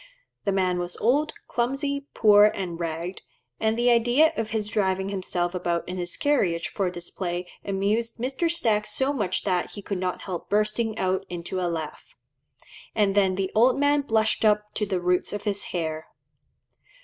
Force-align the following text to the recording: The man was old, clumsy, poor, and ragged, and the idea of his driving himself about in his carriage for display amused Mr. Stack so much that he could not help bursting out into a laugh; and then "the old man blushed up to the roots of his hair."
The 0.45 0.51
man 0.51 0.79
was 0.79 0.97
old, 0.97 1.31
clumsy, 1.47 2.07
poor, 2.15 2.45
and 2.45 2.79
ragged, 2.79 3.21
and 3.59 3.77
the 3.77 3.91
idea 3.91 4.33
of 4.35 4.49
his 4.49 4.67
driving 4.67 5.09
himself 5.09 5.53
about 5.53 5.87
in 5.87 5.97
his 5.97 6.17
carriage 6.17 6.69
for 6.69 6.89
display 6.89 7.45
amused 7.63 8.17
Mr. 8.17 8.49
Stack 8.49 8.87
so 8.87 9.13
much 9.13 9.43
that 9.43 9.69
he 9.73 9.83
could 9.83 9.99
not 9.99 10.23
help 10.23 10.49
bursting 10.49 10.97
out 10.97 11.23
into 11.29 11.61
a 11.61 11.69
laugh; 11.69 12.15
and 12.95 13.13
then 13.13 13.35
"the 13.35 13.51
old 13.53 13.77
man 13.77 14.01
blushed 14.01 14.43
up 14.43 14.73
to 14.73 14.87
the 14.87 14.99
roots 14.99 15.33
of 15.33 15.43
his 15.43 15.65
hair." 15.65 16.07